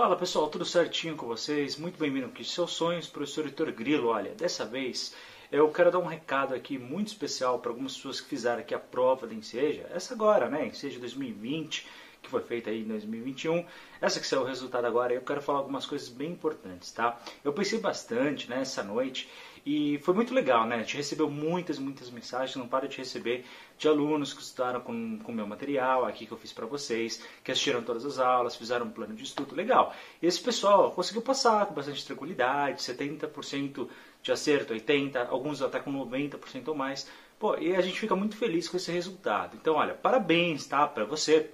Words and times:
Fala 0.00 0.16
pessoal, 0.16 0.48
tudo 0.48 0.64
certinho 0.64 1.14
com 1.14 1.26
vocês? 1.26 1.76
Muito 1.76 1.98
bem-vindo 1.98 2.24
aqui 2.24 2.42
Seus 2.42 2.72
Sonhos, 2.72 3.06
professor 3.06 3.44
Heitor 3.44 3.70
Grilo. 3.70 4.08
Olha, 4.08 4.30
dessa 4.30 4.64
vez 4.64 5.14
eu 5.52 5.68
quero 5.68 5.90
dar 5.90 5.98
um 5.98 6.06
recado 6.06 6.54
aqui 6.54 6.78
muito 6.78 7.08
especial 7.08 7.58
para 7.58 7.70
algumas 7.70 7.94
pessoas 7.94 8.18
que 8.18 8.26
fizeram 8.26 8.60
aqui 8.60 8.74
a 8.74 8.78
prova 8.78 9.26
da 9.26 9.34
Enseja, 9.34 9.86
essa 9.92 10.14
agora, 10.14 10.48
né, 10.48 10.66
Enseja 10.66 10.98
2020, 10.98 11.86
que 12.22 12.30
foi 12.30 12.40
feita 12.40 12.70
aí 12.70 12.80
em 12.80 12.88
2021. 12.88 13.62
Essa 14.00 14.18
que 14.18 14.26
saiu 14.26 14.40
o 14.40 14.46
resultado 14.46 14.86
agora, 14.86 15.12
eu 15.12 15.20
quero 15.20 15.42
falar 15.42 15.58
algumas 15.58 15.84
coisas 15.84 16.08
bem 16.08 16.30
importantes, 16.30 16.90
tá? 16.92 17.20
Eu 17.44 17.52
pensei 17.52 17.78
bastante, 17.78 18.48
né, 18.48 18.62
essa 18.62 18.82
noite 18.82 19.28
e 19.64 19.98
foi 19.98 20.14
muito 20.14 20.32
legal, 20.32 20.66
né? 20.66 20.76
A 20.76 20.78
gente 20.78 20.96
recebeu 20.96 21.30
muitas, 21.30 21.78
muitas 21.78 22.10
mensagens, 22.10 22.56
não 22.56 22.66
para 22.66 22.88
de 22.88 22.96
receber 22.96 23.44
de 23.76 23.88
alunos 23.88 24.32
que 24.32 24.42
estudaram 24.42 24.80
com 24.80 24.92
o 24.92 25.32
meu 25.32 25.46
material 25.46 26.04
aqui 26.04 26.26
que 26.26 26.32
eu 26.32 26.38
fiz 26.38 26.52
para 26.52 26.66
vocês, 26.66 27.22
que 27.44 27.50
assistiram 27.50 27.82
todas 27.82 28.04
as 28.04 28.18
aulas, 28.18 28.56
fizeram 28.56 28.86
um 28.86 28.90
plano 28.90 29.14
de 29.14 29.24
estudo 29.24 29.54
legal. 29.54 29.94
E 30.20 30.26
esse 30.26 30.40
pessoal 30.40 30.90
conseguiu 30.92 31.22
passar 31.22 31.66
com 31.66 31.74
bastante 31.74 32.04
tranquilidade, 32.04 32.82
70% 32.82 33.88
de 34.22 34.32
acerto, 34.32 34.74
80%, 34.74 35.28
alguns 35.28 35.62
até 35.62 35.78
com 35.80 35.92
90% 35.92 36.68
ou 36.68 36.74
mais. 36.74 37.08
Pô, 37.38 37.56
e 37.56 37.74
a 37.74 37.80
gente 37.80 37.98
fica 37.98 38.14
muito 38.14 38.36
feliz 38.36 38.68
com 38.68 38.76
esse 38.76 38.92
resultado. 38.92 39.56
Então, 39.56 39.74
olha, 39.74 39.94
parabéns, 39.94 40.66
tá? 40.66 40.86
Para 40.86 41.04
você 41.04 41.50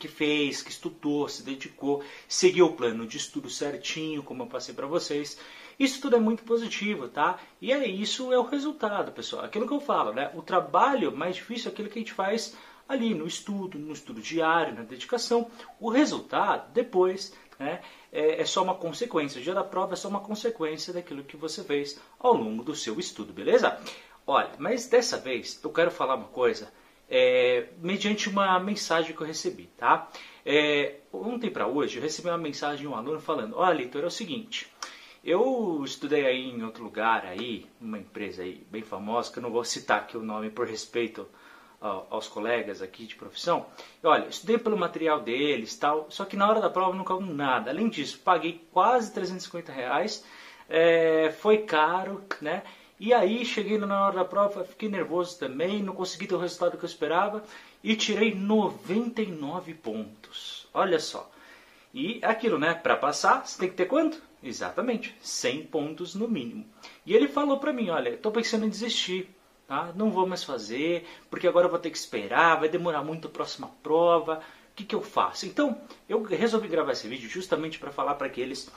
que 0.00 0.08
fez, 0.08 0.62
que 0.62 0.70
estudou, 0.70 1.28
se 1.28 1.44
dedicou, 1.44 2.02
seguiu 2.26 2.66
o 2.66 2.72
plano 2.72 3.06
de 3.06 3.18
estudo 3.18 3.48
certinho, 3.48 4.22
como 4.22 4.42
eu 4.42 4.46
passei 4.46 4.74
para 4.74 4.86
vocês. 4.86 5.38
Isso 5.78 6.00
tudo 6.00 6.16
é 6.16 6.20
muito 6.20 6.42
positivo, 6.42 7.08
tá? 7.08 7.38
E 7.60 7.72
é 7.72 7.86
isso 7.86 8.32
é 8.32 8.38
o 8.38 8.42
resultado, 8.42 9.12
pessoal. 9.12 9.44
Aquilo 9.44 9.66
que 9.66 9.72
eu 9.72 9.80
falo, 9.80 10.12
né? 10.12 10.30
O 10.34 10.42
trabalho 10.42 11.16
mais 11.16 11.36
difícil 11.36 11.70
é 11.70 11.72
aquilo 11.72 11.88
que 11.88 11.98
a 11.98 12.02
gente 12.02 12.12
faz 12.12 12.56
ali 12.88 13.14
no 13.14 13.26
estudo, 13.26 13.78
no 13.78 13.92
estudo 13.92 14.20
diário, 14.20 14.74
na 14.74 14.82
dedicação. 14.82 15.48
O 15.78 15.88
resultado, 15.88 16.72
depois, 16.72 17.32
né, 17.58 17.80
é, 18.12 18.40
é 18.40 18.44
só 18.44 18.62
uma 18.64 18.74
consequência. 18.74 19.40
O 19.40 19.44
dia 19.44 19.54
da 19.54 19.62
prova 19.62 19.92
é 19.92 19.96
só 19.96 20.08
uma 20.08 20.20
consequência 20.20 20.92
daquilo 20.92 21.22
que 21.22 21.36
você 21.36 21.62
fez 21.62 22.00
ao 22.18 22.34
longo 22.34 22.64
do 22.64 22.74
seu 22.74 22.98
estudo, 22.98 23.32
beleza? 23.32 23.78
Olha, 24.26 24.50
mas 24.58 24.86
dessa 24.88 25.18
vez 25.18 25.60
eu 25.62 25.70
quero 25.70 25.90
falar 25.90 26.16
uma 26.16 26.28
coisa 26.28 26.72
é, 27.10 27.66
mediante 27.82 28.28
uma 28.28 28.58
mensagem 28.60 29.14
que 29.14 29.20
eu 29.20 29.26
recebi, 29.26 29.68
tá? 29.76 30.08
É, 30.46 31.00
ontem 31.12 31.50
para 31.50 31.66
hoje 31.66 31.96
eu 31.96 32.02
recebi 32.02 32.28
uma 32.28 32.38
mensagem 32.38 32.82
de 32.82 32.88
um 32.88 32.94
aluno 32.94 33.20
falando, 33.20 33.56
olha, 33.56 33.76
leitor, 33.76 34.04
é 34.04 34.06
o 34.06 34.10
seguinte, 34.10 34.72
eu 35.24 35.82
estudei 35.84 36.24
aí 36.24 36.50
em 36.50 36.62
outro 36.62 36.84
lugar 36.84 37.26
aí, 37.26 37.66
uma 37.80 37.98
empresa 37.98 38.42
aí 38.42 38.64
bem 38.70 38.82
famosa, 38.82 39.30
que 39.30 39.38
eu 39.38 39.42
não 39.42 39.50
vou 39.50 39.64
citar 39.64 39.98
aqui 39.98 40.16
o 40.16 40.22
nome 40.22 40.50
por 40.50 40.66
respeito 40.66 41.28
aos 41.80 42.28
colegas 42.28 42.82
aqui 42.82 43.06
de 43.06 43.16
profissão. 43.16 43.66
Olha, 44.02 44.26
estudei 44.28 44.58
pelo 44.58 44.76
material 44.76 45.20
deles, 45.20 45.74
tal, 45.76 46.06
só 46.10 46.24
que 46.24 46.36
na 46.36 46.48
hora 46.48 46.60
da 46.60 46.68
prova 46.68 46.94
não 46.94 47.04
caiu 47.04 47.22
nada. 47.22 47.70
Além 47.70 47.88
disso, 47.88 48.20
paguei 48.22 48.66
quase 48.70 49.12
350 49.12 49.72
reais, 49.72 50.24
é, 50.68 51.30
foi 51.32 51.58
caro, 51.58 52.22
né? 52.40 52.62
E 53.00 53.14
aí 53.14 53.46
cheguei 53.46 53.78
na 53.78 54.04
hora 54.04 54.16
da 54.16 54.24
prova, 54.26 54.62
fiquei 54.62 54.86
nervoso 54.86 55.38
também, 55.38 55.82
não 55.82 55.94
consegui 55.94 56.26
ter 56.26 56.34
o 56.34 56.38
resultado 56.38 56.76
que 56.76 56.84
eu 56.84 56.86
esperava 56.86 57.42
e 57.82 57.96
tirei 57.96 58.34
99 58.34 59.72
pontos. 59.72 60.68
Olha 60.74 61.00
só. 61.00 61.30
E 61.94 62.20
aquilo, 62.22 62.58
né? 62.58 62.74
Para 62.74 62.94
passar, 62.94 63.46
você 63.46 63.58
tem 63.58 63.70
que 63.70 63.74
ter 63.74 63.86
quanto? 63.86 64.22
Exatamente, 64.42 65.16
100 65.22 65.64
pontos 65.68 66.14
no 66.14 66.28
mínimo. 66.28 66.66
E 67.06 67.14
ele 67.14 67.26
falou 67.26 67.58
para 67.58 67.72
mim, 67.72 67.88
olha, 67.88 68.10
estou 68.10 68.30
pensando 68.30 68.66
em 68.66 68.70
desistir, 68.70 69.34
tá? 69.66 69.94
Não 69.96 70.10
vou 70.10 70.26
mais 70.26 70.44
fazer, 70.44 71.06
porque 71.30 71.48
agora 71.48 71.68
eu 71.68 71.70
vou 71.70 71.78
ter 71.78 71.90
que 71.90 71.96
esperar, 71.96 72.60
vai 72.60 72.68
demorar 72.68 73.02
muito 73.02 73.28
a 73.28 73.30
próxima 73.30 73.70
prova. 73.82 74.42
O 74.72 74.74
que, 74.76 74.84
que 74.84 74.94
eu 74.94 75.00
faço? 75.00 75.46
Então, 75.46 75.80
eu 76.06 76.22
resolvi 76.22 76.68
gravar 76.68 76.92
esse 76.92 77.08
vídeo 77.08 77.30
justamente 77.30 77.78
para 77.78 77.90
falar 77.90 78.16
para 78.16 78.26
aqueles, 78.26 78.70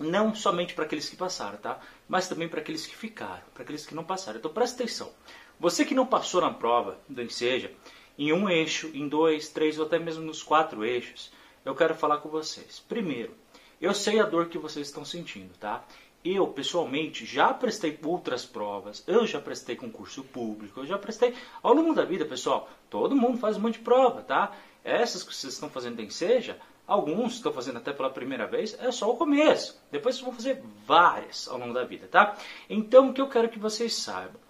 não 0.00 0.34
somente 0.34 0.74
para 0.74 0.84
aqueles 0.84 1.08
que 1.08 1.16
passaram, 1.16 1.58
tá? 1.58 1.78
Mas 2.08 2.26
também 2.26 2.48
para 2.48 2.60
aqueles 2.60 2.86
que 2.86 2.96
ficaram, 2.96 3.42
para 3.52 3.62
aqueles 3.62 3.86
que 3.86 3.94
não 3.94 4.02
passaram. 4.02 4.38
Então 4.38 4.52
presta 4.52 4.82
atenção. 4.82 5.12
Você 5.60 5.84
que 5.84 5.94
não 5.94 6.06
passou 6.06 6.40
na 6.40 6.52
prova 6.52 6.98
do 7.06 7.22
Enseja, 7.22 7.70
em 8.18 8.32
um 8.32 8.48
eixo, 8.48 8.90
em 8.94 9.06
dois, 9.06 9.50
três 9.50 9.78
ou 9.78 9.86
até 9.86 9.98
mesmo 9.98 10.24
nos 10.24 10.42
quatro 10.42 10.84
eixos, 10.84 11.30
eu 11.64 11.74
quero 11.74 11.94
falar 11.94 12.18
com 12.18 12.30
vocês. 12.30 12.82
Primeiro, 12.88 13.34
eu 13.80 13.92
sei 13.94 14.18
a 14.18 14.24
dor 14.24 14.48
que 14.48 14.58
vocês 14.58 14.86
estão 14.86 15.04
sentindo, 15.04 15.52
tá? 15.58 15.84
Eu, 16.24 16.46
pessoalmente, 16.48 17.24
já 17.24 17.52
prestei 17.52 17.98
outras 18.04 18.44
provas, 18.44 19.02
eu 19.06 19.26
já 19.26 19.40
prestei 19.40 19.74
concurso 19.74 20.22
público, 20.22 20.80
eu 20.80 20.86
já 20.86 20.98
prestei. 20.98 21.34
Ao 21.62 21.72
longo 21.72 21.94
da 21.94 22.04
vida, 22.04 22.24
pessoal, 22.26 22.68
todo 22.90 23.16
mundo 23.16 23.38
faz 23.38 23.56
um 23.56 23.60
monte 23.60 23.78
de 23.78 23.84
prova, 23.84 24.22
tá? 24.22 24.54
Essas 24.84 25.22
que 25.22 25.34
vocês 25.34 25.54
estão 25.54 25.70
fazendo 25.70 26.00
em 26.00 26.10
seja, 26.10 26.58
alguns 26.90 27.34
estão 27.34 27.52
fazendo 27.52 27.78
até 27.78 27.92
pela 27.92 28.10
primeira 28.10 28.46
vez, 28.46 28.76
é 28.80 28.90
só 28.90 29.10
o 29.10 29.16
começo. 29.16 29.80
Depois 29.90 30.16
vocês 30.16 30.24
vão 30.24 30.34
fazer 30.34 30.62
várias 30.86 31.48
ao 31.48 31.58
longo 31.58 31.72
da 31.72 31.84
vida, 31.84 32.08
tá? 32.08 32.36
Então, 32.68 33.10
o 33.10 33.14
que 33.14 33.20
eu 33.20 33.28
quero 33.28 33.48
que 33.48 33.58
vocês 33.58 33.94
saibam 33.94 34.40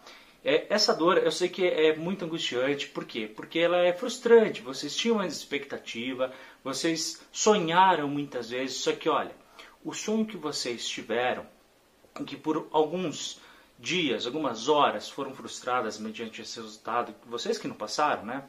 é, 0.42 0.66
essa 0.70 0.94
dor 0.94 1.18
eu 1.18 1.30
sei 1.30 1.50
que 1.50 1.66
é 1.66 1.94
muito 1.94 2.24
angustiante, 2.24 2.88
por 2.88 3.04
quê? 3.04 3.30
Porque 3.34 3.58
ela 3.58 3.76
é 3.76 3.92
frustrante, 3.92 4.62
vocês 4.62 4.96
tinham 4.96 5.16
uma 5.16 5.26
expectativa, 5.26 6.32
vocês 6.64 7.22
sonharam 7.30 8.08
muitas 8.08 8.48
vezes, 8.48 8.78
só 8.78 8.92
que 8.92 9.08
olha, 9.08 9.34
o 9.84 9.92
sonho 9.92 10.24
que 10.24 10.38
vocês 10.38 10.88
tiveram, 10.88 11.46
que 12.26 12.36
por 12.36 12.68
alguns 12.70 13.38
dias, 13.78 14.26
algumas 14.26 14.68
horas 14.68 15.10
foram 15.10 15.34
frustradas 15.34 15.98
mediante 15.98 16.40
esse 16.40 16.58
resultado, 16.58 17.14
vocês 17.26 17.58
que 17.58 17.68
não 17.68 17.74
passaram, 17.74 18.24
né? 18.24 18.44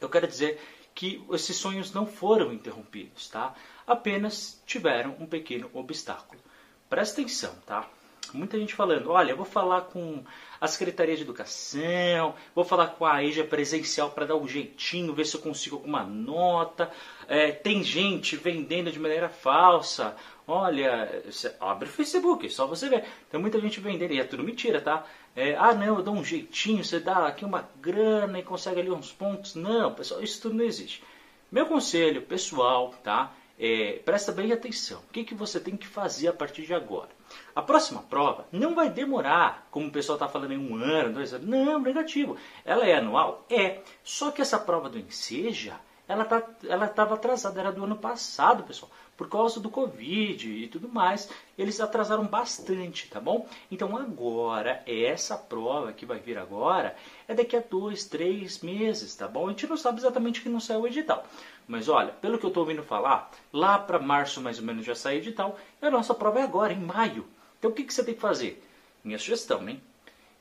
Eu 0.00 0.08
quero 0.08 0.26
dizer 0.26 0.60
que 0.98 1.24
esses 1.30 1.56
sonhos 1.56 1.92
não 1.92 2.04
foram 2.04 2.52
interrompidos, 2.52 3.28
tá? 3.28 3.54
Apenas 3.86 4.60
tiveram 4.66 5.14
um 5.20 5.26
pequeno 5.26 5.70
obstáculo. 5.72 6.42
Presta 6.90 7.20
atenção, 7.20 7.54
tá? 7.64 7.88
Muita 8.36 8.58
gente 8.58 8.74
falando, 8.74 9.10
olha, 9.10 9.34
vou 9.34 9.44
falar 9.44 9.82
com 9.82 10.22
a 10.60 10.66
Secretaria 10.66 11.16
de 11.16 11.22
Educação, 11.22 12.34
vou 12.54 12.64
falar 12.64 12.88
com 12.88 13.06
a 13.06 13.22
EJA 13.22 13.44
presencial 13.44 14.10
para 14.10 14.26
dar 14.26 14.36
um 14.36 14.46
jeitinho, 14.46 15.14
ver 15.14 15.24
se 15.26 15.36
eu 15.36 15.40
consigo 15.40 15.76
alguma 15.76 16.02
nota. 16.02 16.90
É, 17.26 17.52
tem 17.52 17.82
gente 17.82 18.36
vendendo 18.36 18.90
de 18.90 18.98
maneira 18.98 19.28
falsa. 19.28 20.16
Olha, 20.46 21.22
abre 21.60 21.88
o 21.88 21.92
Facebook, 21.92 22.48
só 22.50 22.66
você 22.66 22.88
ver. 22.88 23.04
Tem 23.30 23.38
muita 23.38 23.60
gente 23.60 23.80
vendendo, 23.80 24.12
e 24.12 24.20
é 24.20 24.24
tudo 24.24 24.42
mentira, 24.42 24.80
tá? 24.80 25.04
É, 25.36 25.54
ah, 25.56 25.74
não, 25.74 25.98
eu 25.98 26.02
dou 26.02 26.14
um 26.14 26.24
jeitinho, 26.24 26.82
você 26.82 26.98
dá 26.98 27.26
aqui 27.26 27.44
uma 27.44 27.68
grana 27.80 28.38
e 28.38 28.42
consegue 28.42 28.80
ali 28.80 28.90
uns 28.90 29.12
pontos. 29.12 29.54
Não, 29.54 29.94
pessoal, 29.94 30.22
isso 30.22 30.40
tudo 30.42 30.54
não 30.54 30.64
existe. 30.64 31.02
Meu 31.50 31.66
conselho 31.66 32.22
pessoal, 32.22 32.94
tá? 33.02 33.32
É, 33.58 34.00
presta 34.04 34.30
bem 34.30 34.52
atenção. 34.52 35.00
O 35.00 35.12
que, 35.12 35.24
que 35.24 35.34
você 35.34 35.58
tem 35.58 35.76
que 35.76 35.86
fazer 35.86 36.28
a 36.28 36.32
partir 36.32 36.64
de 36.64 36.72
agora? 36.72 37.08
A 37.54 37.60
próxima 37.60 38.02
prova 38.02 38.46
não 38.52 38.74
vai 38.74 38.88
demorar, 38.88 39.66
como 39.70 39.88
o 39.88 39.92
pessoal 39.92 40.16
está 40.16 40.28
falando, 40.28 40.52
em 40.52 40.58
um 40.58 40.76
ano, 40.76 41.14
dois 41.14 41.34
anos. 41.34 41.46
Não, 41.48 41.80
negativo. 41.80 42.36
Ela 42.64 42.86
é 42.86 42.94
anual? 42.94 43.44
É. 43.50 43.80
Só 44.04 44.30
que 44.30 44.40
essa 44.40 44.58
prova 44.58 44.88
do 44.88 44.98
Enseja, 44.98 45.80
ela 46.08 46.24
tá, 46.24 46.42
ela 46.66 46.86
estava 46.86 47.14
atrasada, 47.14 47.60
era 47.60 47.70
do 47.70 47.84
ano 47.84 47.96
passado, 47.96 48.64
pessoal, 48.64 48.90
por 49.14 49.28
causa 49.28 49.60
do 49.60 49.68
Covid 49.68 50.50
e 50.50 50.66
tudo 50.66 50.88
mais. 50.88 51.28
Eles 51.56 51.80
atrasaram 51.80 52.24
bastante, 52.24 53.08
tá 53.08 53.20
bom? 53.20 53.46
Então 53.70 53.94
agora, 53.94 54.82
essa 54.86 55.36
prova 55.36 55.92
que 55.92 56.06
vai 56.06 56.18
vir 56.18 56.38
agora, 56.38 56.96
é 57.28 57.34
daqui 57.34 57.54
a 57.54 57.60
dois, 57.60 58.06
três 58.06 58.60
meses, 58.60 59.14
tá 59.14 59.28
bom? 59.28 59.46
A 59.46 59.50
gente 59.50 59.66
não 59.66 59.76
sabe 59.76 59.98
exatamente 59.98 60.40
que 60.40 60.48
não 60.48 60.60
saiu 60.60 60.80
o 60.80 60.86
edital. 60.86 61.26
Mas 61.66 61.86
olha, 61.90 62.12
pelo 62.12 62.38
que 62.38 62.46
eu 62.46 62.48
estou 62.48 62.62
ouvindo 62.62 62.82
falar, 62.82 63.30
lá 63.52 63.78
para 63.78 63.98
março 63.98 64.40
mais 64.40 64.58
ou 64.58 64.64
menos 64.64 64.86
já 64.86 64.94
sai 64.94 65.16
edital, 65.16 65.58
e 65.82 65.86
a 65.86 65.90
nossa 65.90 66.14
prova 66.14 66.40
é 66.40 66.42
agora, 66.42 66.72
em 66.72 66.80
maio. 66.80 67.26
Então 67.58 67.70
o 67.70 67.74
que, 67.74 67.84
que 67.84 67.92
você 67.92 68.02
tem 68.02 68.14
que 68.14 68.20
fazer? 68.20 68.64
Minha 69.04 69.18
sugestão, 69.18 69.68
hein? 69.68 69.82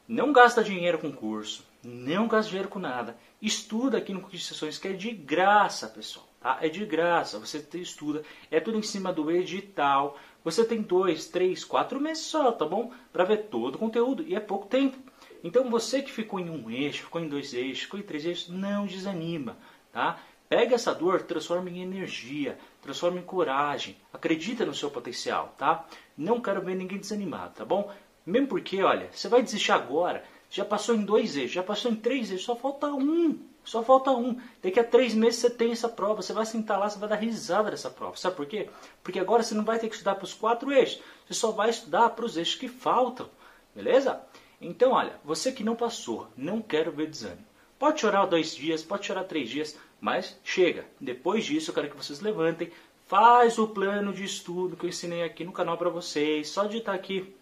Não 0.07 0.31
gasta 0.31 0.63
dinheiro 0.63 0.99
com 0.99 1.11
curso, 1.11 1.66
não 1.84 2.28
gasta 2.28 2.50
dinheiro 2.50 2.70
com 2.70 2.80
nada. 2.80 3.18
Estuda 3.42 3.98
aqui 3.98 4.14
no 4.14 4.22
de 4.30 4.40
sessões 4.40 4.78
que 4.78 4.88
é 4.88 4.94
de 4.94 5.12
graça, 5.12 5.88
pessoal. 5.88 6.28
Tá? 6.40 6.58
É 6.62 6.70
de 6.70 6.86
graça, 6.86 7.40
você 7.40 7.66
estuda, 7.76 8.24
é 8.50 8.60
tudo 8.60 8.78
em 8.78 8.84
cima 8.84 9.12
do 9.12 9.30
edital. 9.32 10.18
Você 10.44 10.64
tem 10.64 10.82
dois, 10.82 11.28
três, 11.28 11.64
quatro 11.64 12.00
meses 12.00 12.24
só, 12.24 12.52
tá 12.52 12.66
bom? 12.66 12.91
Para 13.12 13.26
ver 13.26 13.47
todo 13.50 13.76
o 13.76 13.79
conteúdo 13.79 14.24
e 14.24 14.35
é 14.35 14.40
pouco 14.40 14.68
tempo. 14.68 14.97
Então 15.44 15.70
você 15.70 16.02
que 16.02 16.12
ficou 16.12 16.40
em 16.40 16.50
um 16.50 16.70
eixo, 16.70 17.03
ficou 17.03 17.22
em 17.22 17.28
dois 17.28 17.53
eixos, 17.53 17.84
ficou 17.84 18.00
em 18.00 18.03
três 18.03 18.26
eixos, 18.26 18.50
não 18.50 18.85
desanima, 18.85 19.58
tá? 19.91 20.20
Pega 20.50 20.76
essa 20.76 20.96
dor, 20.96 21.23
transforma 21.23 21.70
em 21.70 21.82
energia, 21.82 22.58
transforma 22.82 23.20
em 23.20 23.23
coragem, 23.23 23.97
acredita 24.14 24.66
no 24.66 24.73
seu 24.73 24.90
potencial, 24.90 25.53
tá? 25.58 25.85
Não 26.18 26.40
quero 26.40 26.62
ver 26.62 26.76
ninguém 26.76 26.97
desanimado, 26.97 27.56
tá 27.56 27.66
bom? 27.66 27.94
Mesmo 28.26 28.47
porque, 28.47 28.82
olha, 28.82 29.09
você 29.12 29.28
vai 29.28 29.41
desistir 29.41 29.73
agora, 29.73 30.23
já 30.49 30.64
passou 30.64 30.96
em 30.96 31.03
dois 31.03 31.35
eixos, 31.35 31.52
já 31.52 31.64
passou 31.64 31.91
em 31.91 31.96
três 31.96 32.32
eixos, 32.32 32.46
só 32.46 32.55
falta 32.55 32.88
um. 32.88 33.38
Só 33.64 33.84
falta 33.84 34.11
um. 34.11 34.40
Daqui 34.64 34.79
a 34.79 34.84
três 34.84 35.14
meses 35.14 35.41
você 35.41 35.49
tem 35.49 35.73
essa 35.73 35.90
prova, 35.90 36.22
você 36.22 36.32
vai 36.32 36.46
sentar 36.46 36.79
lá, 36.79 36.90
você 36.90 36.97
vai 36.97 37.09
dar 37.09 37.16
risada 37.16 37.70
dessa 37.70 37.90
prova. 37.90 38.16
Sabe 38.16 38.38
por 38.38 38.46
quê? 38.46 38.70
Porque 39.03 39.20
agora 39.20 39.44
você 39.44 39.53
não 39.53 39.66
vai 39.66 39.78
ter 39.78 39.90
que 39.90 39.96
estudar 39.96 40.16
para 40.16 40.23
os 40.23 40.34
quatro 40.34 40.72
eixos, 40.72 41.02
você 41.28 41.34
só 41.34 41.52
vai 41.52 41.70
estudar 41.70 42.11
para 42.11 42.23
os 42.26 42.38
eixos 42.38 42.55
que 42.55 42.70
faltam. 42.70 43.29
Beleza? 43.76 44.22
Então, 44.61 44.94
olha, 44.94 45.20
você 45.23 45.52
que 45.52 45.64
não 45.64 45.76
passou, 45.76 46.28
não 46.35 46.61
quero 46.61 46.91
ver 46.91 47.08
desânimo. 47.08 47.46
Pode 47.78 47.99
chorar 47.99 48.26
dois 48.26 48.55
dias, 48.55 48.82
pode 48.82 49.05
chorar 49.05 49.26
três 49.26 49.49
dias, 49.49 49.78
mas 50.02 50.40
chega. 50.44 50.85
Depois 50.99 51.46
disso, 51.46 51.70
eu 51.70 51.76
quero 51.76 51.90
que 51.90 51.97
vocês 51.97 52.22
levantem, 52.22 52.72
faz 53.05 53.59
o 53.59 53.67
plano 53.67 54.14
de 54.14 54.23
estudo 54.23 54.76
que 54.76 54.85
eu 54.85 54.90
ensinei 54.90 55.23
aqui 55.23 55.44
no 55.44 55.52
canal 55.52 55.78
para 55.78 55.90
vocês. 55.90 56.49
Só 56.49 56.66
digitar 56.66 56.96
aqui 56.96 57.35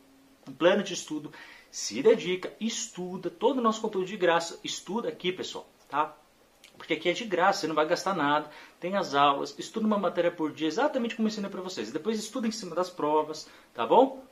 um 0.47 0.51
plano 0.51 0.83
de 0.83 0.93
estudo, 0.93 1.31
se 1.75 2.01
dedica, 2.01 2.53
estuda, 2.57 3.29
todo 3.29 3.57
o 3.57 3.61
nosso 3.61 3.81
conteúdo 3.81 4.07
de 4.07 4.15
graça, 4.15 4.57
estuda 4.63 5.09
aqui, 5.09 5.29
pessoal, 5.29 5.67
tá? 5.89 6.15
Porque 6.77 6.93
aqui 6.93 7.09
é 7.09 7.11
de 7.11 7.25
graça, 7.25 7.59
você 7.59 7.67
não 7.67 7.75
vai 7.75 7.85
gastar 7.85 8.15
nada, 8.15 8.49
tem 8.79 8.95
as 8.95 9.13
aulas, 9.13 9.53
estuda 9.59 9.85
uma 9.85 9.97
matéria 9.97 10.31
por 10.31 10.53
dia, 10.53 10.69
exatamente 10.69 11.17
como 11.17 11.27
eu 11.27 11.31
ensinei 11.31 11.51
para 11.51 11.61
vocês. 11.61 11.91
Depois 11.91 12.17
estuda 12.17 12.47
em 12.47 12.51
cima 12.51 12.73
das 12.73 12.89
provas, 12.89 13.49
tá 13.73 13.85
bom? 13.85 14.23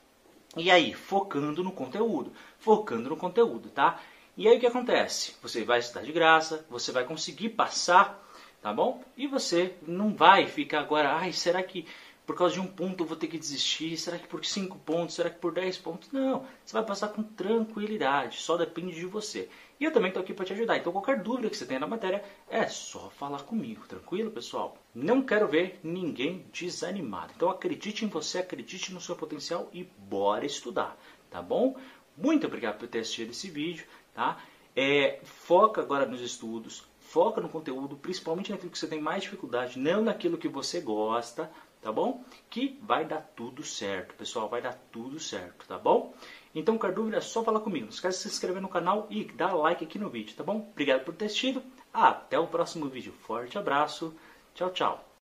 E 0.55 0.71
aí, 0.71 0.93
focando 0.93 1.61
no 1.61 1.73
conteúdo, 1.73 2.31
focando 2.59 3.09
no 3.09 3.17
conteúdo, 3.17 3.67
tá? 3.67 3.99
E 4.37 4.47
aí 4.47 4.55
o 4.55 4.59
que 4.61 4.67
acontece? 4.67 5.35
Você 5.41 5.65
vai 5.65 5.79
estudar 5.79 6.03
de 6.03 6.13
graça, 6.13 6.65
você 6.69 6.93
vai 6.93 7.03
conseguir 7.03 7.49
passar, 7.49 8.25
tá 8.61 8.71
bom? 8.71 9.03
E 9.17 9.27
você 9.27 9.75
não 9.85 10.15
vai 10.15 10.47
ficar 10.47 10.79
agora, 10.79 11.11
ai, 11.17 11.33
será 11.33 11.61
que 11.61 11.85
por 12.25 12.35
causa 12.35 12.53
de 12.53 12.59
um 12.59 12.67
ponto 12.67 13.03
eu 13.03 13.07
vou 13.07 13.17
ter 13.17 13.27
que 13.27 13.37
desistir? 13.37 13.97
Será 13.97 14.17
que 14.17 14.27
por 14.27 14.45
cinco 14.45 14.77
pontos? 14.79 15.15
Será 15.15 15.29
que 15.29 15.39
por 15.39 15.53
dez 15.53 15.77
pontos? 15.77 16.11
Não, 16.11 16.45
você 16.63 16.73
vai 16.73 16.83
passar 16.83 17.09
com 17.09 17.23
tranquilidade, 17.23 18.37
só 18.37 18.57
depende 18.57 18.95
de 18.95 19.05
você. 19.05 19.49
E 19.79 19.85
eu 19.85 19.91
também 19.91 20.09
estou 20.09 20.23
aqui 20.23 20.33
para 20.33 20.45
te 20.45 20.53
ajudar. 20.53 20.77
Então 20.77 20.91
qualquer 20.91 21.21
dúvida 21.21 21.49
que 21.49 21.57
você 21.57 21.65
tenha 21.65 21.79
na 21.79 21.87
matéria, 21.87 22.23
é 22.49 22.67
só 22.67 23.09
falar 23.09 23.43
comigo, 23.43 23.85
tranquilo, 23.87 24.31
pessoal? 24.31 24.77
Não 24.95 25.21
quero 25.21 25.47
ver 25.47 25.79
ninguém 25.83 26.45
desanimado. 26.53 27.33
Então 27.35 27.49
acredite 27.49 28.05
em 28.05 28.07
você, 28.07 28.39
acredite 28.39 28.93
no 28.93 29.01
seu 29.01 29.15
potencial 29.15 29.69
e 29.73 29.83
bora 29.83 30.45
estudar, 30.45 30.97
tá 31.29 31.41
bom? 31.41 31.75
Muito 32.15 32.45
obrigado 32.45 32.77
por 32.77 32.87
ter 32.87 32.99
assistido 32.99 33.31
esse 33.31 33.49
vídeo 33.49 33.85
tá? 34.13 34.37
É, 34.75 35.19
foca 35.23 35.81
agora 35.81 36.05
nos 36.05 36.21
estudos, 36.21 36.83
foca 36.99 37.41
no 37.41 37.49
conteúdo, 37.49 37.95
principalmente 37.97 38.51
naquilo 38.51 38.71
que 38.71 38.77
você 38.77 38.87
tem 38.87 39.01
mais 39.01 39.23
dificuldade, 39.23 39.77
não 39.77 40.01
naquilo 40.03 40.37
que 40.37 40.47
você 40.47 40.79
gosta, 40.79 41.51
tá 41.83 41.91
bom? 41.91 42.23
Que 42.49 42.79
vai 42.81 43.05
dar 43.05 43.21
tudo 43.35 43.63
certo, 43.63 44.15
pessoal, 44.15 44.49
vai 44.49 44.61
dar 44.61 44.73
tudo 44.91 45.19
certo, 45.19 45.67
tá 45.67 45.77
bom? 45.77 46.13
Então, 46.55 46.77
qualquer 46.77 46.95
dúvida 46.95 47.17
é 47.17 47.21
só 47.21 47.43
falar 47.43 47.59
comigo. 47.59 47.85
Não 47.85 47.93
esquece 47.93 48.17
de 48.17 48.23
se 48.23 48.35
inscrever 48.35 48.61
no 48.61 48.69
canal 48.69 49.07
e 49.09 49.25
dar 49.25 49.53
like 49.53 49.83
aqui 49.83 49.99
no 49.99 50.09
vídeo, 50.09 50.35
tá 50.35 50.43
bom? 50.43 50.69
Obrigado 50.71 51.03
por 51.03 51.13
ter 51.13 51.25
assistido. 51.25 51.61
Até 51.91 52.39
o 52.39 52.47
próximo 52.47 52.87
vídeo. 52.87 53.13
Forte 53.13 53.57
abraço. 53.57 54.15
Tchau, 54.53 54.71
tchau. 54.71 55.03